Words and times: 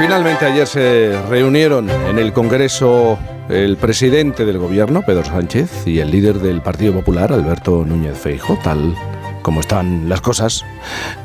Finalmente 0.00 0.46
ayer 0.46 0.66
se 0.66 1.20
reunieron 1.28 1.90
en 1.90 2.18
el 2.18 2.32
Congreso 2.32 3.18
el 3.50 3.76
presidente 3.76 4.46
del 4.46 4.56
gobierno, 4.56 5.02
Pedro 5.02 5.26
Sánchez, 5.26 5.86
y 5.86 5.98
el 5.98 6.10
líder 6.10 6.38
del 6.38 6.62
Partido 6.62 6.94
Popular, 6.94 7.30
Alberto 7.34 7.84
Núñez 7.84 8.16
Feijo, 8.16 8.58
tal 8.64 8.94
como 9.42 9.60
están 9.60 10.08
las 10.08 10.22
cosas, 10.22 10.64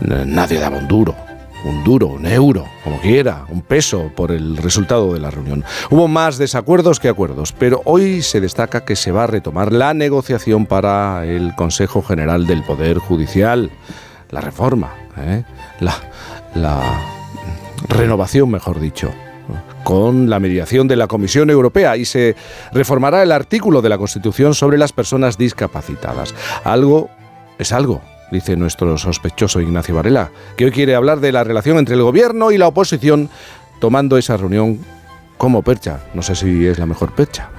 nadie 0.02 0.60
daba 0.60 0.78
un 0.78 0.90
duro 0.90 1.16
un 1.64 1.84
duro, 1.86 2.08
un 2.08 2.28
euro, 2.28 2.66
como 2.84 3.00
quiera, 3.00 3.46
un 3.50 3.62
peso 3.62 4.12
por 4.14 4.32
el 4.32 4.58
resultado 4.58 5.14
de 5.14 5.20
la 5.20 5.32
reunión. 5.32 5.64
Hubo 5.90 6.08
más 6.08 6.38
desacuerdos 6.38 7.00
que 7.00 7.10
acuerdos, 7.10 7.54
pero 7.54 7.82
hoy 7.86 8.22
se 8.22 8.40
destaca 8.40 8.86
que 8.86 8.96
se 8.96 9.12
va 9.12 9.24
a 9.24 9.28
retomar 9.28 9.72
la 9.72 9.96
negociación 9.96 10.68
para 10.68 11.26
el 11.26 11.56
Consejo 11.56 12.04
General 12.04 12.46
del 12.46 12.62
Poder 12.62 13.00
Judicial, 13.00 13.72
la 14.30 14.42
reforma, 14.42 14.94
¿eh? 15.18 15.44
la, 15.80 15.96
la 16.54 17.15
renovación, 17.88 18.50
mejor 18.50 18.80
dicho 18.80 19.12
con 19.84 20.30
la 20.30 20.40
mediación 20.40 20.88
de 20.88 20.96
la 20.96 21.08
Comisión 21.08 21.50
Europea 21.50 21.96
y 21.98 22.06
se 22.06 22.36
reformará 22.74 23.22
el 23.22 23.32
artículo 23.32 23.82
de 23.82 23.90
la 23.90 23.98
Constitución 23.98 24.56
sobre 24.56 24.78
las 24.78 24.92
personas 24.92 25.38
discapacitadas. 25.38 26.34
Algo 26.64 27.10
es 27.60 27.72
algo, 27.72 28.02
dice 28.32 28.56
nuestro 28.56 28.98
sospechoso 28.98 29.62
Ignacio 29.62 29.96
Varela, 29.96 30.32
que 30.58 30.66
hoy 30.66 30.72
quiere 30.72 30.96
hablar 30.96 31.20
de 31.20 31.32
la 31.32 31.44
relación 31.44 31.78
entre 31.78 31.96
el 31.96 32.02
gobierno 32.02 32.52
y 32.52 32.58
la 32.58 32.68
oposición, 32.68 33.30
tomando 33.80 34.18
esa 34.18 34.38
reunión 34.38 34.80
como 35.38 35.62
percha. 35.62 36.00
No 36.14 36.22
sé 36.22 36.36
si 36.36 36.66
es 36.66 36.80
la 36.80 36.88
mejor 36.88 37.14
percha. 37.14 37.50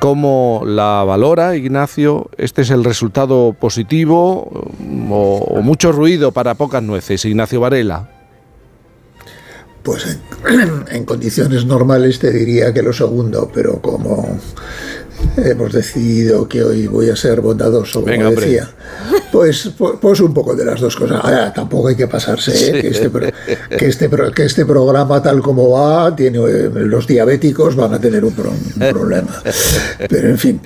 ¿Cómo 0.00 0.62
la 0.66 1.02
valora 1.04 1.56
Ignacio? 1.56 2.28
¿Este 2.36 2.62
es 2.62 2.70
el 2.70 2.84
resultado 2.84 3.54
positivo 3.58 4.66
o, 5.10 5.38
o 5.38 5.62
mucho 5.62 5.92
ruido 5.92 6.32
para 6.32 6.56
pocas 6.56 6.82
nueces? 6.82 7.24
Ignacio 7.24 7.60
Varela. 7.60 8.13
Pues 9.84 10.06
en, 10.06 10.84
en, 10.90 11.04
condiciones 11.04 11.66
normales 11.66 12.18
te 12.18 12.32
diría 12.32 12.72
que 12.72 12.82
lo 12.82 12.92
segundo, 12.92 13.50
pero 13.54 13.80
como 13.80 14.40
hemos 15.36 15.72
decidido 15.72 16.48
que 16.48 16.64
hoy 16.64 16.86
voy 16.86 17.10
a 17.10 17.16
ser 17.16 17.40
bondadoso, 17.42 18.00
como 18.00 18.10
Venga, 18.10 18.30
decía. 18.30 18.70
Pues, 19.34 19.68
pues, 20.00 20.20
un 20.20 20.32
poco 20.32 20.54
de 20.54 20.64
las 20.64 20.80
dos 20.80 20.94
cosas. 20.94 21.18
Ahora, 21.20 21.52
tampoco 21.52 21.88
hay 21.88 21.96
que 21.96 22.06
pasarse, 22.06 22.52
¿eh? 22.52 22.80
que, 22.80 22.86
este, 22.86 23.10
que, 23.76 23.86
este, 23.86 24.08
que 24.32 24.44
este 24.44 24.64
programa 24.64 25.20
tal 25.20 25.42
como 25.42 25.70
va, 25.70 26.14
tiene, 26.14 26.38
eh, 26.38 26.70
los 26.72 27.04
diabéticos 27.08 27.74
van 27.74 27.94
a 27.94 28.00
tener 28.00 28.24
un, 28.24 28.32
pro, 28.32 28.50
un 28.52 28.88
problema. 28.92 29.42
Pero 30.08 30.28
en 30.28 30.38
fin, 30.38 30.60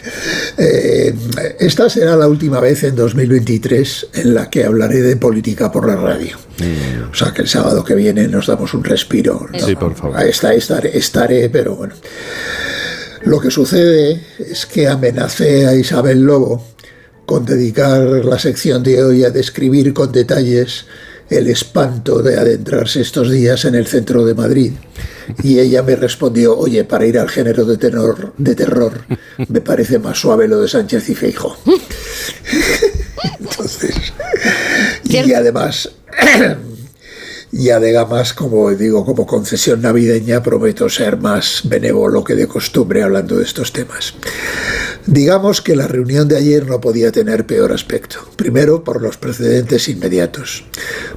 eh, 0.58 1.14
esta 1.58 1.88
será 1.88 2.14
la 2.14 2.28
última 2.28 2.60
vez 2.60 2.84
en 2.84 2.94
2023 2.94 4.08
en 4.12 4.34
la 4.34 4.50
que 4.50 4.64
hablaré 4.64 5.00
de 5.00 5.16
política 5.16 5.72
por 5.72 5.86
la 5.86 5.96
radio. 5.96 6.36
Mm. 6.58 7.10
O 7.10 7.14
sea 7.14 7.32
que 7.32 7.40
el 7.40 7.48
sábado 7.48 7.82
que 7.82 7.94
viene 7.94 8.28
nos 8.28 8.48
damos 8.48 8.74
un 8.74 8.84
respiro. 8.84 9.48
¿no? 9.50 9.58
Sí, 9.58 9.76
por 9.76 9.94
favor. 9.94 10.20
Está, 10.20 10.52
estaré, 10.52 10.98
estaré, 10.98 11.48
pero 11.48 11.74
bueno. 11.74 11.94
Lo 13.22 13.40
que 13.40 13.50
sucede 13.50 14.22
es 14.38 14.66
que 14.66 14.88
amenacé 14.88 15.66
a 15.66 15.74
Isabel 15.74 16.20
Lobo 16.22 16.62
con 17.28 17.44
dedicar 17.44 18.00
la 18.24 18.38
sección 18.38 18.82
de 18.82 19.04
hoy 19.04 19.22
a 19.22 19.28
describir 19.28 19.92
con 19.92 20.10
detalles 20.10 20.86
el 21.28 21.48
espanto 21.48 22.22
de 22.22 22.38
adentrarse 22.38 23.02
estos 23.02 23.30
días 23.30 23.66
en 23.66 23.74
el 23.74 23.86
centro 23.86 24.24
de 24.24 24.32
Madrid. 24.32 24.72
Y 25.42 25.58
ella 25.58 25.82
me 25.82 25.94
respondió, 25.94 26.56
oye, 26.56 26.84
para 26.84 27.04
ir 27.04 27.18
al 27.18 27.28
género 27.28 27.66
de, 27.66 27.76
tenor, 27.76 28.32
de 28.38 28.54
terror, 28.54 29.04
me 29.46 29.60
parece 29.60 29.98
más 29.98 30.18
suave 30.18 30.48
lo 30.48 30.62
de 30.62 30.68
Sánchez 30.68 31.06
y 31.10 31.14
Feijo. 31.14 31.54
Entonces, 33.40 33.94
y 35.04 35.34
además, 35.34 35.90
y 37.52 37.68
además, 37.68 38.32
como 38.32 38.70
digo, 38.70 39.04
como 39.04 39.26
concesión 39.26 39.82
navideña, 39.82 40.42
prometo 40.42 40.88
ser 40.88 41.18
más 41.18 41.60
benévolo 41.64 42.24
que 42.24 42.34
de 42.34 42.48
costumbre 42.48 43.02
hablando 43.02 43.36
de 43.36 43.44
estos 43.44 43.70
temas. 43.70 44.14
Digamos 45.10 45.62
que 45.62 45.74
la 45.74 45.88
reunión 45.88 46.28
de 46.28 46.36
ayer 46.36 46.66
no 46.66 46.82
podía 46.82 47.10
tener 47.10 47.46
peor 47.46 47.72
aspecto. 47.72 48.18
Primero, 48.36 48.84
por 48.84 49.00
los 49.00 49.16
precedentes 49.16 49.88
inmediatos. 49.88 50.66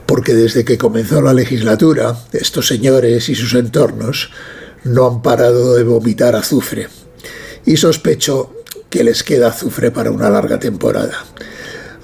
Porque 0.05 0.33
desde 0.33 0.63
que 0.63 0.77
comenzó 0.77 1.21
la 1.21 1.33
legislatura, 1.33 2.15
estos 2.31 2.67
señores 2.67 3.27
y 3.27 3.35
sus 3.35 3.53
entornos 3.53 4.31
no 4.85 5.07
han 5.07 5.21
parado 5.21 5.75
de 5.75 5.83
vomitar 5.83 6.37
azufre. 6.37 6.87
Y 7.65 7.75
sospecho 7.75 8.55
que 8.89 9.03
les 9.03 9.23
queda 9.23 9.49
azufre 9.49 9.91
para 9.91 10.11
una 10.11 10.29
larga 10.29 10.57
temporada. 10.57 11.25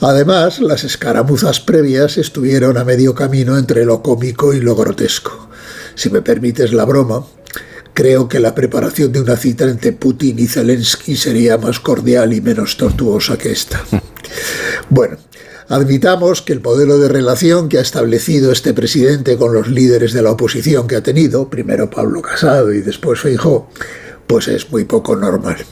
Además, 0.01 0.59
las 0.59 0.83
escaramuzas 0.83 1.61
previas 1.61 2.17
estuvieron 2.17 2.77
a 2.77 2.83
medio 2.83 3.15
camino 3.15 3.57
entre 3.57 3.85
lo 3.85 4.03
cómico 4.03 4.53
y 4.53 4.59
lo 4.59 4.75
grotesco. 4.75 5.47
Si 5.95 6.09
me 6.09 6.21
permites 6.21 6.73
la 6.73 6.83
broma, 6.83 7.25
creo 7.97 8.29
que 8.29 8.39
la 8.39 8.53
preparación 8.53 9.11
de 9.11 9.21
una 9.21 9.35
cita 9.37 9.65
entre 9.65 9.91
Putin 9.91 10.37
y 10.37 10.45
Zelensky 10.45 11.15
sería 11.15 11.57
más 11.57 11.79
cordial 11.79 12.31
y 12.31 12.41
menos 12.41 12.77
tortuosa 12.77 13.39
que 13.39 13.51
esta. 13.51 13.83
Bueno, 14.89 15.17
admitamos 15.67 16.43
que 16.43 16.53
el 16.53 16.61
modelo 16.61 16.99
de 16.99 17.09
relación 17.09 17.69
que 17.69 17.79
ha 17.79 17.81
establecido 17.81 18.51
este 18.51 18.73
presidente 18.73 19.35
con 19.35 19.51
los 19.51 19.67
líderes 19.67 20.13
de 20.13 20.21
la 20.21 20.31
oposición 20.31 20.87
que 20.87 20.95
ha 20.95 21.01
tenido, 21.01 21.49
primero 21.49 21.89
Pablo 21.89 22.21
Casado 22.21 22.71
y 22.71 22.81
después 22.81 23.19
Feijó, 23.19 23.67
pues 24.27 24.47
es 24.47 24.69
muy 24.69 24.85
poco 24.85 25.15
normal 25.15 25.65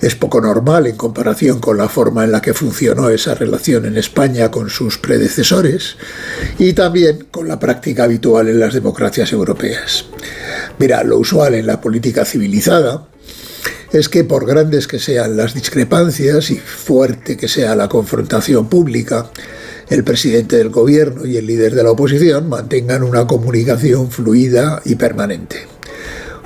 es 0.00 0.14
poco 0.14 0.40
normal 0.40 0.86
en 0.86 0.96
comparación 0.96 1.60
con 1.60 1.76
la 1.76 1.88
forma 1.88 2.24
en 2.24 2.32
la 2.32 2.40
que 2.40 2.54
funcionó 2.54 3.08
esa 3.10 3.34
relación 3.34 3.86
en 3.86 3.96
España 3.96 4.50
con 4.50 4.70
sus 4.70 4.98
predecesores 4.98 5.96
y 6.58 6.72
también 6.72 7.26
con 7.30 7.48
la 7.48 7.58
práctica 7.58 8.04
habitual 8.04 8.48
en 8.48 8.60
las 8.60 8.74
democracias 8.74 9.32
europeas. 9.32 10.04
Mira, 10.78 11.02
lo 11.02 11.18
usual 11.18 11.54
en 11.54 11.66
la 11.66 11.80
política 11.80 12.24
civilizada 12.24 13.08
es 13.92 14.08
que 14.08 14.24
por 14.24 14.46
grandes 14.46 14.86
que 14.86 14.98
sean 14.98 15.36
las 15.36 15.54
discrepancias 15.54 16.50
y 16.50 16.56
fuerte 16.56 17.36
que 17.36 17.48
sea 17.48 17.74
la 17.74 17.88
confrontación 17.88 18.68
pública, 18.68 19.30
el 19.88 20.04
presidente 20.04 20.56
del 20.56 20.68
gobierno 20.68 21.24
y 21.24 21.36
el 21.36 21.46
líder 21.46 21.74
de 21.74 21.82
la 21.82 21.90
oposición 21.90 22.48
mantengan 22.48 23.02
una 23.02 23.26
comunicación 23.26 24.10
fluida 24.10 24.82
y 24.84 24.96
permanente. 24.96 25.66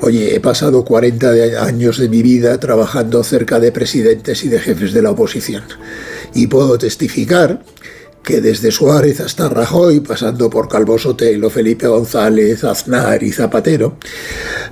Oye, 0.00 0.34
he 0.34 0.40
pasado 0.40 0.84
40 0.84 1.62
años 1.64 1.98
de 1.98 2.08
mi 2.08 2.22
vida 2.22 2.58
trabajando 2.58 3.22
cerca 3.22 3.60
de 3.60 3.70
presidentes 3.70 4.44
y 4.44 4.48
de 4.48 4.58
jefes 4.58 4.92
de 4.92 5.02
la 5.02 5.10
oposición. 5.10 5.62
Y 6.34 6.48
puedo 6.48 6.78
testificar 6.78 7.62
que 8.22 8.40
desde 8.40 8.70
Suárez 8.70 9.20
hasta 9.20 9.48
Rajoy, 9.48 10.00
pasando 10.00 10.48
por 10.48 10.68
Calvo 10.68 10.98
Sotelo, 10.98 11.50
Felipe 11.50 11.86
González, 11.86 12.64
Aznar 12.64 13.22
y 13.22 13.32
Zapatero, 13.32 13.96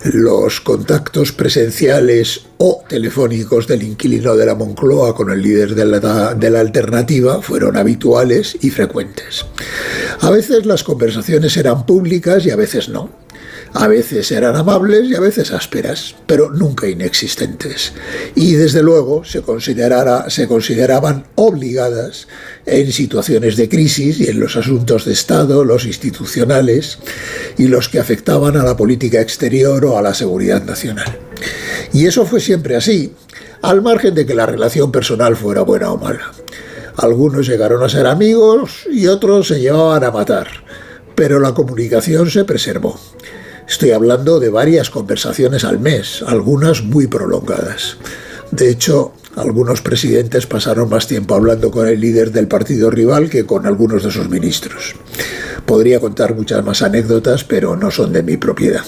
los 0.04 0.60
contactos 0.60 1.32
presenciales 1.32 2.42
o 2.58 2.84
telefónicos 2.88 3.66
del 3.66 3.82
inquilino 3.82 4.36
de 4.36 4.46
la 4.46 4.54
Moncloa 4.54 5.14
con 5.14 5.30
el 5.30 5.42
líder 5.42 5.74
de 5.74 5.84
la, 5.84 6.34
de 6.34 6.50
la 6.50 6.60
alternativa 6.60 7.42
fueron 7.42 7.76
habituales 7.76 8.56
y 8.60 8.70
frecuentes. 8.70 9.46
A 10.20 10.30
veces 10.30 10.66
las 10.66 10.84
conversaciones 10.84 11.56
eran 11.56 11.86
públicas 11.86 12.46
y 12.46 12.50
a 12.50 12.56
veces 12.56 12.88
no. 12.88 13.19
A 13.72 13.86
veces 13.86 14.32
eran 14.32 14.56
amables 14.56 15.08
y 15.08 15.14
a 15.14 15.20
veces 15.20 15.52
ásperas, 15.52 16.16
pero 16.26 16.50
nunca 16.50 16.88
inexistentes. 16.88 17.92
Y 18.34 18.54
desde 18.54 18.82
luego 18.82 19.24
se, 19.24 19.42
consideraban 19.42 21.24
obligadas 21.36 22.26
en 22.66 22.92
situaciones 22.92 23.56
de 23.56 23.68
crisis 23.68 24.20
y 24.20 24.28
en 24.28 24.40
los 24.40 24.56
asuntos 24.56 25.04
de 25.04 25.12
Estado, 25.12 25.64
los 25.64 25.86
institucionales 25.86 26.98
y 27.58 27.68
los 27.68 27.88
que 27.88 28.00
afectaban 28.00 28.56
a 28.56 28.64
la 28.64 28.76
política 28.76 29.20
exterior 29.20 29.84
o 29.84 29.96
a 29.96 30.02
la 30.02 30.14
seguridad 30.14 30.64
nacional. 30.64 31.18
Y 31.92 32.06
eso 32.06 32.26
fue 32.26 32.40
siempre 32.40 32.74
así, 32.74 33.12
al 33.62 33.82
margen 33.82 34.14
de 34.14 34.26
que 34.26 34.34
la 34.34 34.46
relación 34.46 34.90
personal 34.90 35.36
fuera 35.36 35.62
buena 35.62 35.92
o 35.92 35.96
mala. 35.96 36.32
Algunos 36.96 37.46
llegaron 37.46 37.84
a 37.84 37.88
ser 37.88 38.06
amigos 38.06 38.86
y 38.90 39.06
otros 39.06 39.46
se 39.46 39.60
llevaban 39.60 40.02
a 40.02 40.10
matar, 40.10 40.48
pero 41.14 41.38
la 41.38 41.54
comunicación 41.54 42.30
se 42.30 42.44
preservó. 42.44 42.98
Estoy 43.70 43.92
hablando 43.92 44.40
de 44.40 44.48
varias 44.48 44.90
conversaciones 44.90 45.62
al 45.62 45.78
mes, 45.78 46.24
algunas 46.26 46.82
muy 46.82 47.06
prolongadas. 47.06 47.98
De 48.50 48.68
hecho, 48.68 49.12
algunos 49.36 49.80
presidentes 49.80 50.48
pasaron 50.48 50.90
más 50.90 51.06
tiempo 51.06 51.36
hablando 51.36 51.70
con 51.70 51.86
el 51.86 52.00
líder 52.00 52.32
del 52.32 52.48
partido 52.48 52.90
rival 52.90 53.30
que 53.30 53.46
con 53.46 53.66
algunos 53.66 54.02
de 54.02 54.10
sus 54.10 54.28
ministros. 54.28 54.96
Podría 55.66 56.00
contar 56.00 56.34
muchas 56.34 56.64
más 56.64 56.82
anécdotas, 56.82 57.44
pero 57.44 57.76
no 57.76 57.92
son 57.92 58.12
de 58.12 58.24
mi 58.24 58.36
propiedad. 58.36 58.82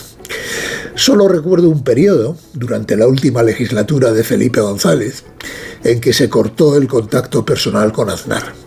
Solo 0.96 1.28
recuerdo 1.28 1.68
un 1.68 1.84
periodo, 1.84 2.36
durante 2.52 2.96
la 2.96 3.06
última 3.06 3.44
legislatura 3.44 4.10
de 4.10 4.24
Felipe 4.24 4.60
González, 4.60 5.22
en 5.84 6.00
que 6.00 6.12
se 6.12 6.28
cortó 6.28 6.76
el 6.76 6.88
contacto 6.88 7.44
personal 7.44 7.92
con 7.92 8.10
Aznar 8.10 8.61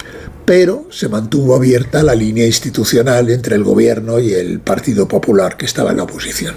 pero 0.46 0.86
se 0.92 1.10
mantuvo 1.10 1.56
abierta 1.56 2.04
la 2.04 2.16
línea 2.16 2.46
institucional 2.46 3.30
entre 3.30 3.56
el 3.56 3.64
gobierno 3.64 4.20
y 4.20 4.34
el 4.34 4.60
Partido 4.60 5.08
Popular 5.08 5.58
que 5.58 5.66
estaba 5.66 5.92
en 5.92 5.98
la 5.98 6.04
oposición. 6.04 6.54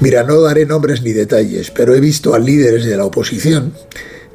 Mira, 0.00 0.24
no 0.24 0.40
daré 0.40 0.66
nombres 0.66 1.02
ni 1.02 1.12
detalles, 1.12 1.70
pero 1.70 1.94
he 1.94 2.00
visto 2.00 2.34
a 2.34 2.38
líderes 2.38 2.84
de 2.84 2.96
la 2.96 3.04
oposición 3.04 3.72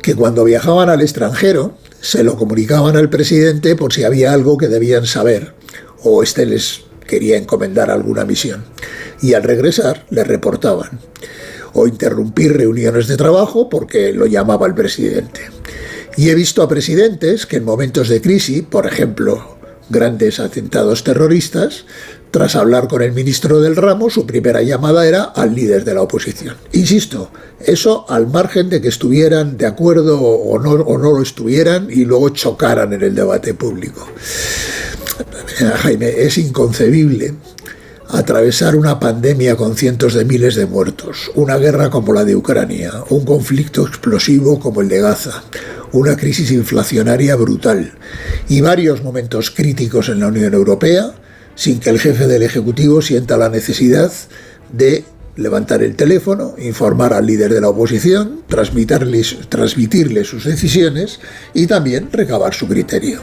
que 0.01 0.15
cuando 0.15 0.43
viajaban 0.43 0.89
al 0.89 1.01
extranjero 1.01 1.77
se 2.01 2.23
lo 2.23 2.37
comunicaban 2.37 2.97
al 2.97 3.09
presidente 3.09 3.75
por 3.75 3.93
si 3.93 4.03
había 4.03 4.33
algo 4.33 4.57
que 4.57 4.67
debían 4.67 5.05
saber 5.05 5.53
o 6.03 6.23
este 6.23 6.45
les 6.45 6.81
quería 7.07 7.37
encomendar 7.37 7.91
alguna 7.91 8.25
misión. 8.25 8.63
Y 9.21 9.33
al 9.33 9.43
regresar 9.43 10.05
le 10.09 10.23
reportaban 10.23 10.99
o 11.73 11.87
interrumpir 11.87 12.55
reuniones 12.55 13.07
de 13.07 13.17
trabajo 13.17 13.69
porque 13.69 14.13
lo 14.13 14.25
llamaba 14.25 14.67
el 14.67 14.73
presidente. 14.73 15.41
Y 16.15 16.29
he 16.29 16.35
visto 16.35 16.61
a 16.61 16.67
presidentes 16.67 17.45
que 17.45 17.57
en 17.57 17.65
momentos 17.65 18.09
de 18.09 18.21
crisis, 18.21 18.63
por 18.63 18.85
ejemplo, 18.85 19.57
grandes 19.89 20.39
atentados 20.39 21.03
terroristas, 21.03 21.85
tras 22.31 22.55
hablar 22.55 22.87
con 22.87 23.01
el 23.01 23.11
ministro 23.11 23.61
del 23.61 23.75
ramo, 23.75 24.09
su 24.09 24.25
primera 24.25 24.61
llamada 24.61 25.07
era 25.07 25.23
al 25.23 25.53
líder 25.53 25.85
de 25.85 25.93
la 25.93 26.01
oposición. 26.01 26.55
Insisto, 26.71 27.29
eso 27.59 28.05
al 28.09 28.27
margen 28.27 28.69
de 28.69 28.81
que 28.81 28.87
estuvieran 28.87 29.55
de 29.57 29.67
acuerdo 29.67 30.19
o 30.19 30.59
no, 30.59 30.71
o 30.71 30.97
no 30.97 31.11
lo 31.11 31.21
estuvieran 31.21 31.89
y 31.91 32.05
luego 32.05 32.29
chocaran 32.29 32.93
en 32.93 33.03
el 33.03 33.13
debate 33.13 33.53
público. 33.53 34.07
Jaime, 35.83 36.09
es 36.23 36.37
inconcebible 36.39 37.35
atravesar 38.09 38.75
una 38.75 38.99
pandemia 38.99 39.55
con 39.55 39.75
cientos 39.75 40.13
de 40.13 40.25
miles 40.25 40.55
de 40.55 40.65
muertos, 40.65 41.31
una 41.35 41.57
guerra 41.57 41.89
como 41.89 42.13
la 42.13 42.23
de 42.25 42.35
Ucrania, 42.35 42.91
un 43.09 43.25
conflicto 43.25 43.87
explosivo 43.87 44.59
como 44.59 44.81
el 44.81 44.89
de 44.89 45.01
Gaza, 45.01 45.43
una 45.93 46.17
crisis 46.17 46.51
inflacionaria 46.51 47.35
brutal 47.35 47.93
y 48.49 48.61
varios 48.61 49.03
momentos 49.03 49.51
críticos 49.51 50.09
en 50.09 50.19
la 50.19 50.27
Unión 50.27 50.53
Europea 50.53 51.13
sin 51.55 51.79
que 51.79 51.91
el 51.91 51.99
jefe 51.99 52.27
del 52.27 52.43
Ejecutivo 52.43 53.01
sienta 53.01 53.37
la 53.37 53.49
necesidad 53.49 54.11
de 54.71 55.05
levantar 55.35 55.83
el 55.83 55.95
teléfono, 55.95 56.55
informar 56.57 57.13
al 57.13 57.25
líder 57.25 57.53
de 57.53 57.61
la 57.61 57.69
oposición, 57.69 58.41
transmitirle 58.47 60.23
sus 60.23 60.45
decisiones 60.45 61.19
y 61.53 61.67
también 61.67 62.09
recabar 62.11 62.53
su 62.53 62.67
criterio. 62.67 63.21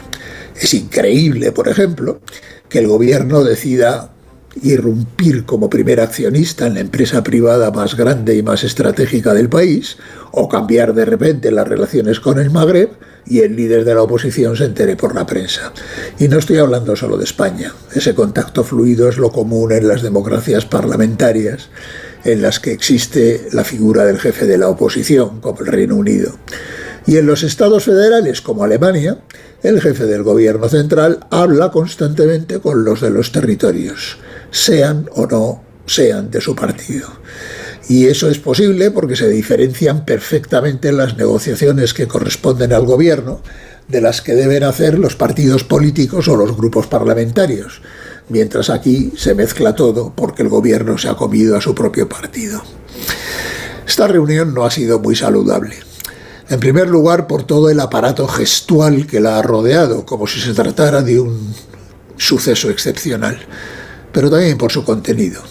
Es 0.59 0.73
increíble, 0.73 1.51
por 1.51 1.67
ejemplo, 1.67 2.21
que 2.69 2.79
el 2.79 2.87
gobierno 2.87 3.43
decida 3.43 4.13
irrumpir 4.61 5.45
como 5.45 5.69
primer 5.69 6.01
accionista 6.01 6.67
en 6.67 6.73
la 6.75 6.81
empresa 6.81 7.23
privada 7.23 7.71
más 7.71 7.95
grande 7.95 8.35
y 8.35 8.43
más 8.43 8.63
estratégica 8.63 9.33
del 9.33 9.49
país, 9.49 9.97
o 10.31 10.49
cambiar 10.49 10.93
de 10.93 11.05
repente 11.05 11.51
las 11.51 11.67
relaciones 11.67 12.19
con 12.19 12.39
el 12.39 12.49
Magreb 12.49 12.89
y 13.25 13.39
el 13.39 13.55
líder 13.55 13.85
de 13.85 13.95
la 13.95 14.01
oposición 14.01 14.55
se 14.57 14.65
entere 14.65 14.95
por 14.95 15.15
la 15.15 15.25
prensa. 15.25 15.71
Y 16.19 16.27
no 16.27 16.37
estoy 16.37 16.57
hablando 16.57 16.95
solo 16.95 17.17
de 17.17 17.23
España, 17.23 17.73
ese 17.93 18.13
contacto 18.13 18.63
fluido 18.63 19.07
es 19.07 19.17
lo 19.17 19.31
común 19.31 19.71
en 19.71 19.87
las 19.87 20.01
democracias 20.01 20.65
parlamentarias 20.65 21.69
en 22.23 22.41
las 22.41 22.59
que 22.59 22.71
existe 22.71 23.47
la 23.51 23.63
figura 23.63 24.05
del 24.05 24.19
jefe 24.19 24.45
de 24.45 24.57
la 24.57 24.69
oposición, 24.69 25.39
como 25.39 25.61
el 25.61 25.67
Reino 25.67 25.95
Unido. 25.95 26.33
Y 27.07 27.17
en 27.17 27.25
los 27.25 27.41
estados 27.41 27.85
federales, 27.85 28.41
como 28.41 28.63
Alemania, 28.63 29.17
el 29.63 29.81
jefe 29.81 30.05
del 30.05 30.21
gobierno 30.21 30.69
central 30.69 31.25
habla 31.31 31.71
constantemente 31.71 32.59
con 32.59 32.83
los 32.83 33.01
de 33.01 33.09
los 33.09 33.31
territorios 33.31 34.19
sean 34.51 35.09
o 35.15 35.25
no 35.25 35.63
sean 35.85 36.29
de 36.29 36.41
su 36.41 36.55
partido. 36.55 37.09
Y 37.89 38.05
eso 38.07 38.29
es 38.29 38.37
posible 38.37 38.91
porque 38.91 39.15
se 39.15 39.27
diferencian 39.27 40.05
perfectamente 40.05 40.91
las 40.91 41.17
negociaciones 41.17 41.93
que 41.93 42.07
corresponden 42.07 42.73
al 42.73 42.85
gobierno 42.85 43.41
de 43.87 44.01
las 44.01 44.21
que 44.21 44.35
deben 44.35 44.63
hacer 44.63 44.97
los 44.97 45.15
partidos 45.15 45.63
políticos 45.63 46.27
o 46.27 46.35
los 46.35 46.55
grupos 46.55 46.87
parlamentarios, 46.87 47.81
mientras 48.29 48.69
aquí 48.69 49.11
se 49.17 49.35
mezcla 49.35 49.75
todo 49.75 50.13
porque 50.15 50.43
el 50.43 50.49
gobierno 50.49 50.97
se 50.97 51.09
ha 51.09 51.15
comido 51.15 51.57
a 51.57 51.61
su 51.61 51.75
propio 51.75 52.07
partido. 52.07 52.61
Esta 53.85 54.07
reunión 54.07 54.53
no 54.53 54.63
ha 54.63 54.71
sido 54.71 54.99
muy 54.99 55.15
saludable. 55.15 55.75
En 56.49 56.59
primer 56.59 56.89
lugar, 56.89 57.27
por 57.27 57.43
todo 57.43 57.69
el 57.69 57.79
aparato 57.79 58.27
gestual 58.27 59.07
que 59.07 59.19
la 59.19 59.37
ha 59.37 59.41
rodeado, 59.41 60.05
como 60.05 60.27
si 60.27 60.39
se 60.39 60.53
tratara 60.53 61.01
de 61.01 61.19
un 61.19 61.53
suceso 62.15 62.69
excepcional 62.69 63.39
pero 64.11 64.29
también 64.29 64.57
por 64.57 64.71
su 64.71 64.83
contenido. 64.83 65.41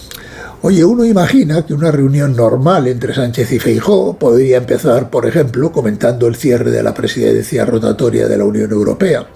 Oye, 0.62 0.84
uno 0.84 1.06
imagina 1.06 1.64
que 1.64 1.72
una 1.72 1.90
reunión 1.90 2.36
normal 2.36 2.86
entre 2.86 3.14
Sánchez 3.14 3.50
y 3.52 3.58
Feijó 3.58 4.18
podría 4.18 4.58
empezar, 4.58 5.08
por 5.08 5.26
ejemplo, 5.26 5.72
comentando 5.72 6.26
el 6.26 6.36
cierre 6.36 6.70
de 6.70 6.82
la 6.82 6.92
presidencia 6.92 7.64
rotatoria 7.64 8.28
de 8.28 8.36
la 8.36 8.44
Unión 8.44 8.70
Europea, 8.70 9.26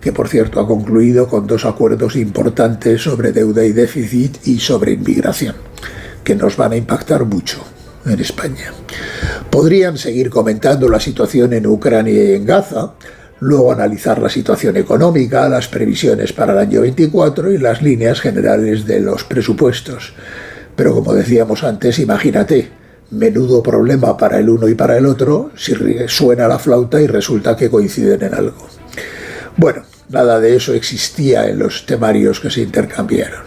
que 0.00 0.12
por 0.12 0.26
cierto 0.26 0.60
ha 0.60 0.66
concluido 0.66 1.28
con 1.28 1.46
dos 1.46 1.66
acuerdos 1.66 2.16
importantes 2.16 3.02
sobre 3.02 3.32
deuda 3.32 3.62
y 3.64 3.72
déficit 3.72 4.46
y 4.46 4.58
sobre 4.58 4.92
inmigración, 4.92 5.54
que 6.24 6.34
nos 6.34 6.56
van 6.56 6.72
a 6.72 6.76
impactar 6.76 7.26
mucho 7.26 7.62
en 8.06 8.18
España. 8.20 8.72
Podrían 9.50 9.98
seguir 9.98 10.30
comentando 10.30 10.88
la 10.88 10.98
situación 10.98 11.52
en 11.52 11.66
Ucrania 11.66 12.24
y 12.24 12.32
en 12.36 12.46
Gaza, 12.46 12.94
luego 13.44 13.72
analizar 13.72 14.20
la 14.20 14.30
situación 14.30 14.76
económica, 14.76 15.48
las 15.48 15.68
previsiones 15.68 16.32
para 16.32 16.52
el 16.52 16.58
año 16.58 16.80
24 16.80 17.52
y 17.52 17.58
las 17.58 17.82
líneas 17.82 18.20
generales 18.20 18.86
de 18.86 19.00
los 19.00 19.24
presupuestos. 19.24 20.14
Pero 20.74 20.94
como 20.94 21.12
decíamos 21.12 21.62
antes, 21.62 21.98
imagínate, 21.98 22.70
menudo 23.10 23.62
problema 23.62 24.16
para 24.16 24.38
el 24.38 24.48
uno 24.48 24.66
y 24.66 24.74
para 24.74 24.96
el 24.96 25.04
otro 25.04 25.50
si 25.56 25.74
suena 26.08 26.48
la 26.48 26.58
flauta 26.58 27.00
y 27.00 27.06
resulta 27.06 27.54
que 27.54 27.68
coinciden 27.68 28.22
en 28.22 28.34
algo. 28.34 28.66
Bueno, 29.58 29.82
nada 30.08 30.40
de 30.40 30.56
eso 30.56 30.72
existía 30.72 31.46
en 31.46 31.58
los 31.58 31.84
temarios 31.84 32.40
que 32.40 32.50
se 32.50 32.62
intercambiaron. 32.62 33.42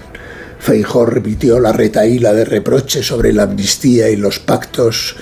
Feijó 0.59 1.07
repitió 1.07 1.59
la 1.59 1.71
retaíla 1.71 2.33
de 2.33 2.45
reproches 2.45 3.07
sobre 3.07 3.33
la 3.33 3.43
amnistía 3.43 4.09
y 4.09 4.15
los 4.15 4.37
pactos 4.37 5.15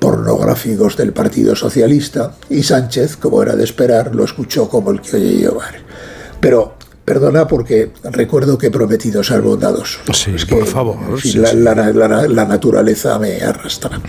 pornográficos 0.00 0.96
del 0.96 1.12
Partido 1.12 1.54
Socialista 1.54 2.34
y 2.48 2.62
Sánchez, 2.64 3.16
como 3.16 3.42
era 3.42 3.54
de 3.54 3.62
esperar, 3.62 4.14
lo 4.14 4.24
escuchó 4.24 4.68
como 4.68 4.90
el 4.90 5.00
que 5.00 5.16
oye 5.16 5.36
llevar. 5.36 5.74
Pero 6.40 6.74
perdona 7.04 7.46
porque 7.46 7.92
recuerdo 8.04 8.56
que 8.56 8.68
he 8.68 8.70
prometido 8.70 9.22
ser 9.22 9.42
bondadoso. 9.42 10.00
Sí, 10.12 10.32
por 10.48 10.66
favor. 10.66 10.96
la, 11.34 12.44
naturaleza 12.46 13.18
me 13.18 13.40
arrastra. 13.42 14.00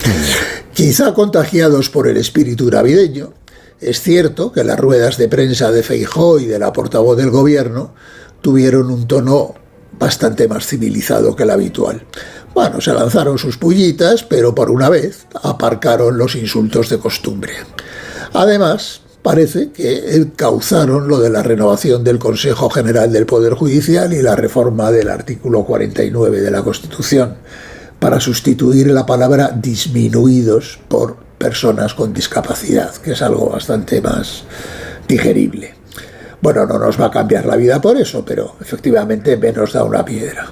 Quizá 0.73 1.13
contagiados 1.13 1.89
por 1.89 2.07
el 2.07 2.17
espíritu 2.17 2.69
navideño, 2.69 3.33
es 3.81 4.01
cierto 4.01 4.51
que 4.51 4.63
las 4.63 4.79
ruedas 4.79 5.17
de 5.17 5.27
prensa 5.27 5.71
de 5.71 5.83
Feijó 5.83 6.39
y 6.39 6.45
de 6.45 6.59
la 6.59 6.71
portavoz 6.71 7.17
del 7.17 7.31
gobierno 7.31 7.94
tuvieron 8.41 8.89
un 8.91 9.07
tono 9.07 9.55
bastante 9.99 10.47
más 10.47 10.67
civilizado 10.67 11.35
que 11.35 11.44
el 11.44 11.49
habitual. 11.49 12.03
Bueno, 12.53 12.81
se 12.81 12.94
lanzaron 12.94 13.38
sus 13.38 13.57
pullitas, 13.57 14.24
pero 14.24 14.53
por 14.53 14.69
una 14.69 14.89
vez 14.89 15.25
aparcaron 15.42 16.18
los 16.18 16.36
insultos 16.36 16.89
de 16.89 17.00
costumbre. 17.00 17.53
Además, 18.33 19.01
parece 19.21 19.71
que 19.71 20.27
causaron 20.36 21.07
lo 21.07 21.19
de 21.19 21.30
la 21.30 21.44
renovación 21.44 22.03
del 22.03 22.19
Consejo 22.19 22.69
General 22.69 23.12
del 23.12 23.25
Poder 23.25 23.53
Judicial 23.53 24.12
y 24.13 24.21
la 24.21 24.36
reforma 24.36 24.92
del 24.92 25.09
artículo 25.09 25.64
49 25.64 26.42
de 26.42 26.52
la 26.52 26.61
Constitución, 26.61 27.35
para 27.99 28.19
sustituir 28.19 28.87
la 28.87 29.06
palabra 29.06 29.52
disminuidos 29.56 30.80
por 30.87 31.18
personas 31.37 31.94
con 31.94 32.14
discapacidad, 32.14 32.94
que 32.95 33.11
es 33.11 33.21
algo 33.21 33.49
bastante 33.49 34.02
más 34.02 34.44
digerible. 35.07 35.75
Bueno, 36.42 36.66
no 36.66 36.80
nos 36.80 36.99
va 36.99 37.06
a 37.06 37.11
cambiar 37.11 37.45
la 37.45 37.56
vida 37.56 37.80
por 37.80 37.97
eso, 37.97 38.25
pero 38.25 38.56
efectivamente 38.59 39.37
menos 39.37 39.73
da 39.73 39.83
una 39.83 40.04
piedra. 40.04 40.47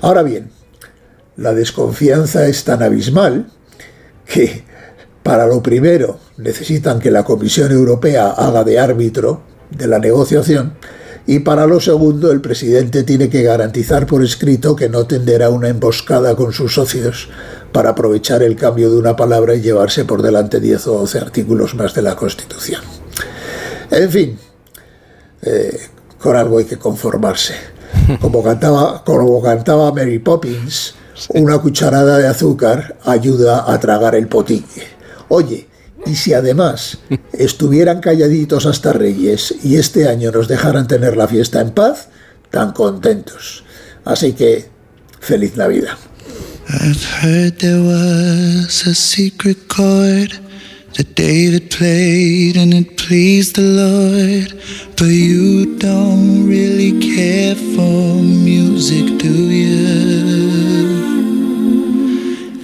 Ahora 0.00 0.22
bien, 0.22 0.50
la 1.36 1.52
desconfianza 1.54 2.46
es 2.46 2.64
tan 2.64 2.82
abismal 2.82 3.46
que, 4.26 4.64
para 5.22 5.46
lo 5.46 5.62
primero, 5.62 6.18
necesitan 6.36 7.00
que 7.00 7.10
la 7.10 7.24
Comisión 7.24 7.72
Europea 7.72 8.30
haga 8.30 8.64
de 8.64 8.78
árbitro 8.78 9.42
de 9.70 9.86
la 9.86 9.98
negociación 9.98 10.74
y 11.26 11.38
para 11.38 11.66
lo 11.66 11.80
segundo, 11.80 12.30
el 12.30 12.42
presidente 12.42 13.02
tiene 13.02 13.30
que 13.30 13.42
garantizar 13.42 14.06
por 14.06 14.22
escrito 14.22 14.76
que 14.76 14.90
no 14.90 15.06
tenderá 15.06 15.48
una 15.48 15.68
emboscada 15.68 16.36
con 16.36 16.52
sus 16.52 16.74
socios 16.74 17.30
para 17.72 17.90
aprovechar 17.90 18.42
el 18.42 18.56
cambio 18.56 18.90
de 18.90 18.98
una 18.98 19.16
palabra 19.16 19.54
y 19.54 19.62
llevarse 19.62 20.04
por 20.04 20.20
delante 20.20 20.60
10 20.60 20.86
o 20.88 20.98
12 21.00 21.18
artículos 21.18 21.74
más 21.74 21.94
de 21.94 22.02
la 22.02 22.14
Constitución. 22.14 22.82
En 23.90 24.10
fin, 24.10 24.38
eh, 25.42 25.80
con 26.18 26.36
algo 26.36 26.58
hay 26.58 26.66
que 26.66 26.78
conformarse. 26.78 27.54
Como 28.20 28.42
cantaba, 28.42 29.02
como 29.02 29.40
cantaba 29.40 29.92
Mary 29.92 30.18
Poppins, 30.18 30.94
una 31.30 31.58
cucharada 31.58 32.18
de 32.18 32.26
azúcar 32.26 32.96
ayuda 33.04 33.72
a 33.72 33.78
tragar 33.80 34.14
el 34.14 34.28
potique. 34.28 34.82
Oye, 35.28 35.68
y 36.06 36.14
si 36.16 36.32
además 36.32 36.98
estuvieran 37.32 38.00
calladitos 38.00 38.66
hasta 38.66 38.92
Reyes 38.92 39.54
y 39.62 39.76
este 39.76 40.08
año 40.08 40.30
nos 40.30 40.48
dejaran 40.48 40.86
tener 40.86 41.16
la 41.16 41.28
fiesta 41.28 41.60
en 41.60 41.70
paz, 41.70 42.08
tan 42.50 42.72
contentos. 42.72 43.64
Así 44.04 44.32
que, 44.32 44.68
feliz 45.20 45.56
Navidad. 45.56 45.96
that 50.94 51.16
David 51.16 51.70
played 51.70 52.56
and 52.56 52.72
it 52.72 52.96
pleased 52.96 53.56
the 53.56 53.62
Lord. 53.62 54.62
But 54.96 55.06
you 55.06 55.76
don't 55.76 56.46
really 56.46 57.00
care 57.00 57.56
for 57.56 58.22
music, 58.22 59.18
do 59.18 59.28
you? 59.28 60.53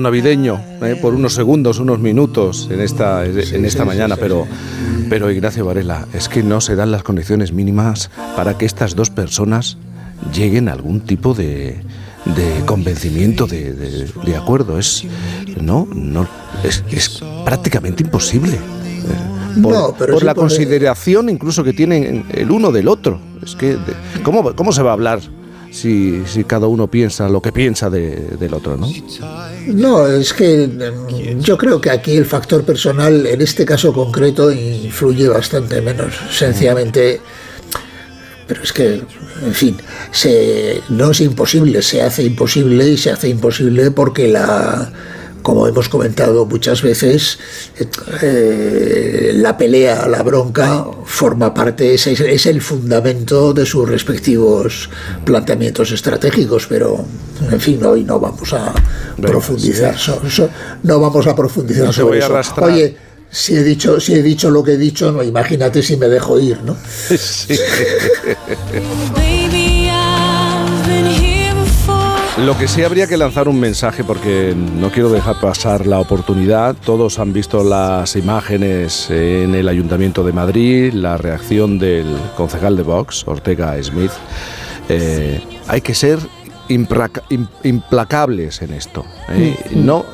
navideño 0.00 0.60
¿eh? 0.82 0.96
por 1.00 1.14
unos 1.14 1.34
segundos, 1.34 1.78
unos 1.78 1.98
minutos 1.98 2.68
en 2.70 2.80
esta, 2.80 3.24
en 3.26 3.64
esta 3.64 3.84
mañana, 3.84 4.16
pero, 4.16 4.46
pero 5.08 5.30
Ignacio 5.30 5.64
Varela, 5.64 6.06
es 6.12 6.28
que 6.28 6.42
no 6.42 6.60
se 6.60 6.76
dan 6.76 6.90
las 6.90 7.02
condiciones 7.02 7.52
mínimas 7.52 8.10
para 8.36 8.56
que 8.58 8.66
estas 8.66 8.94
dos 8.94 9.10
personas 9.10 9.76
lleguen 10.34 10.68
a 10.68 10.72
algún 10.72 11.00
tipo 11.00 11.34
de, 11.34 11.80
de 12.24 12.64
convencimiento, 12.66 13.46
de, 13.46 13.72
de- 13.72 14.08
de 14.24 14.36
acuerdo. 14.36 14.78
Es, 14.78 15.04
no, 15.60 15.86
no, 15.94 16.26
es, 16.62 16.82
es 16.90 17.20
prácticamente 17.44 18.02
imposible. 18.02 18.54
eh, 18.54 19.60
Por, 19.62 19.72
No, 19.72 19.94
pero 19.98 20.14
por 20.14 20.22
la 20.24 20.34
consideración 20.34 21.28
incluso 21.28 21.62
que 21.64 21.72
tienen 21.72 22.24
el 22.32 22.50
uno 22.50 22.72
del 22.72 22.88
otro. 22.88 23.18
Es 23.44 23.54
que, 23.54 23.76
¿cómo, 24.22 24.54
¿cómo 24.54 24.72
se 24.72 24.82
va 24.82 24.90
a 24.90 24.94
hablar 24.94 25.20
si, 25.74 26.22
si 26.26 26.44
cada 26.44 26.66
uno 26.68 26.86
piensa 26.86 27.28
lo 27.28 27.40
que 27.42 27.50
piensa 27.52 27.90
de- 27.90 28.36
del 28.38 28.54
otro, 28.54 28.76
no? 28.76 28.88
No, 29.66 30.06
es 30.06 30.32
que 30.32 30.68
mm, 30.68 31.40
yo 31.40 31.58
creo 31.58 31.80
que 31.80 31.90
aquí 31.90 32.16
el 32.16 32.26
factor 32.26 32.62
personal, 32.64 33.26
en 33.26 33.40
este 33.42 33.64
caso 33.64 33.92
concreto, 33.92 34.52
influye 34.52 35.26
bastante 35.28 35.80
menos. 35.80 36.14
Sencillamente, 36.30 37.20
pero 38.46 38.62
es 38.62 38.72
que, 38.72 39.02
en 39.44 39.52
fin, 39.54 39.76
se, 40.12 40.80
no 40.90 41.10
es 41.10 41.20
imposible, 41.20 41.82
se 41.82 42.02
hace 42.02 42.22
imposible 42.22 42.88
y 42.88 42.96
se 42.96 43.10
hace 43.10 43.28
imposible 43.28 43.90
porque 43.90 44.28
la, 44.28 44.92
como 45.44 45.68
hemos 45.68 45.90
comentado 45.90 46.46
muchas 46.46 46.80
veces, 46.80 47.38
eh, 48.22 49.32
la 49.34 49.56
pelea, 49.58 50.08
la 50.08 50.22
bronca, 50.22 50.86
forma 51.04 51.52
parte, 51.52 51.92
es, 51.92 52.06
es 52.06 52.46
el 52.46 52.62
fundamento 52.62 53.52
de 53.52 53.66
sus 53.66 53.86
respectivos 53.86 54.88
planteamientos 55.22 55.92
estratégicos, 55.92 56.66
pero, 56.66 57.04
en 57.52 57.60
fin, 57.60 57.84
hoy 57.84 58.04
no 58.04 58.18
vamos 58.18 58.54
a 58.54 58.72
profundizar, 59.20 59.98
so- 59.98 60.22
so- 60.30 60.48
no 60.82 60.98
vamos 60.98 61.26
a 61.26 61.36
profundizar 61.36 61.84
No 61.84 61.92
sobre 61.92 62.20
eso. 62.20 62.26
arrastrar. 62.28 62.70
Oye, 62.70 62.96
si 63.30 63.54
he 63.54 63.62
dicho, 63.62 64.00
si 64.00 64.14
he 64.14 64.22
dicho 64.22 64.50
lo 64.50 64.64
que 64.64 64.72
he 64.72 64.78
dicho, 64.78 65.12
no, 65.12 65.22
imagínate 65.22 65.82
si 65.82 65.98
me 65.98 66.08
dejo 66.08 66.40
ir, 66.40 66.62
¿no? 66.62 66.74
Sí. 67.18 67.54
Lo 72.38 72.58
que 72.58 72.66
sí 72.66 72.82
habría 72.82 73.06
que 73.06 73.16
lanzar 73.16 73.46
un 73.48 73.60
mensaje 73.60 74.02
porque 74.02 74.54
no 74.56 74.90
quiero 74.90 75.08
dejar 75.08 75.38
pasar 75.40 75.86
la 75.86 76.00
oportunidad. 76.00 76.74
Todos 76.84 77.20
han 77.20 77.32
visto 77.32 77.62
las 77.62 78.16
imágenes 78.16 79.08
en 79.08 79.54
el 79.54 79.68
Ayuntamiento 79.68 80.24
de 80.24 80.32
Madrid, 80.32 80.92
la 80.94 81.16
reacción 81.16 81.78
del 81.78 82.06
concejal 82.36 82.76
de 82.76 82.82
Vox, 82.82 83.22
Ortega 83.28 83.80
Smith. 83.80 84.10
Eh, 84.88 85.40
hay 85.68 85.80
que 85.80 85.94
ser 85.94 86.18
implaca- 86.68 87.22
im- 87.30 87.46
implacables 87.62 88.62
en 88.62 88.72
esto. 88.72 89.04
¿eh? 89.28 89.56
No 89.76 90.04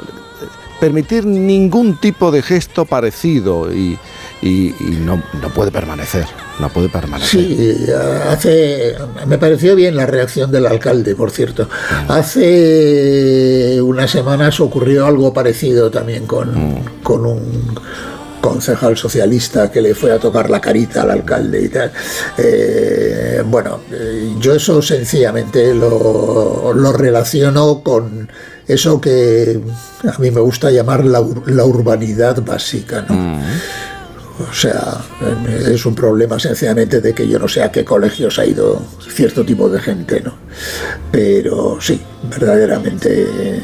permitir 0.78 1.24
ningún 1.24 1.96
tipo 2.00 2.30
de 2.30 2.42
gesto 2.42 2.84
parecido 2.84 3.72
y, 3.72 3.98
y- 4.42 4.74
y 4.80 4.98
no, 5.04 5.22
no 5.40 5.48
puede 5.50 5.70
permanecer. 5.70 6.24
No 6.58 6.68
puede 6.70 6.88
permanecer. 6.88 7.40
Sí, 7.40 7.86
hace, 8.28 8.94
me 9.26 9.38
pareció 9.38 9.74
bien 9.74 9.96
la 9.96 10.06
reacción 10.06 10.50
del 10.50 10.66
alcalde, 10.66 11.14
por 11.14 11.30
cierto. 11.30 11.68
Hace 12.08 13.80
unas 13.82 14.10
semanas 14.10 14.60
ocurrió 14.60 15.06
algo 15.06 15.32
parecido 15.32 15.90
también 15.90 16.26
con, 16.26 16.82
con 17.02 17.24
un 17.26 17.74
concejal 18.40 18.96
socialista 18.96 19.70
que 19.70 19.82
le 19.82 19.94
fue 19.94 20.12
a 20.12 20.18
tocar 20.18 20.48
la 20.48 20.60
carita 20.60 21.02
al 21.02 21.10
alcalde 21.10 21.62
y 21.62 21.68
tal. 21.68 21.92
Eh, 22.38 23.42
bueno, 23.46 23.80
eh, 23.92 24.34
yo 24.38 24.54
eso 24.54 24.80
sencillamente 24.80 25.74
lo, 25.74 26.72
lo 26.74 26.92
relaciono 26.92 27.82
con 27.82 28.30
eso 28.66 29.00
que 29.00 29.60
a 30.04 30.18
mí 30.18 30.30
me 30.30 30.40
gusta 30.40 30.70
llamar 30.70 31.04
la, 31.04 31.22
la 31.46 31.64
urbanidad 31.64 32.42
básica, 32.42 33.04
¿no? 33.08 33.40
O 34.48 34.54
sea, 34.54 34.98
eh, 35.20 35.72
es 35.74 35.84
un 35.86 35.94
problema 35.94 36.38
sencillamente 36.38 37.00
de 37.00 37.14
que 37.14 37.26
yo 37.28 37.38
no 37.38 37.48
sé 37.48 37.62
a 37.62 37.70
qué 37.70 37.84
colegios 37.84 38.38
ha 38.38 38.46
ido 38.46 38.82
cierto 39.08 39.44
tipo 39.44 39.68
de 39.68 39.80
gente, 39.80 40.20
¿no? 40.20 40.34
Pero 41.10 41.78
sí, 41.80 42.00
verdaderamente 42.30 43.22
eh, 43.22 43.60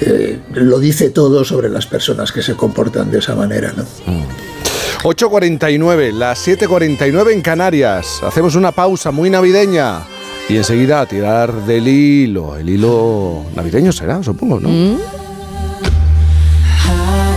eh, 0.00 0.40
lo 0.54 0.78
dice 0.78 1.10
todo 1.10 1.44
sobre 1.44 1.68
las 1.68 1.86
personas 1.86 2.32
que 2.32 2.42
se 2.42 2.54
comportan 2.54 3.10
de 3.10 3.18
esa 3.18 3.34
manera, 3.34 3.72
¿no? 3.76 3.84
8.49, 5.02 6.12
las 6.12 6.46
7.49 6.46 7.32
en 7.32 7.42
Canarias. 7.42 8.22
Hacemos 8.22 8.54
una 8.54 8.72
pausa 8.72 9.10
muy 9.10 9.30
navideña 9.30 10.00
y 10.48 10.56
enseguida 10.56 11.00
a 11.00 11.06
tirar 11.06 11.52
del 11.66 11.88
hilo. 11.88 12.56
El 12.56 12.68
hilo 12.68 13.44
navideño 13.54 13.92
será, 13.92 14.22
supongo, 14.22 14.60
¿no? 14.60 14.68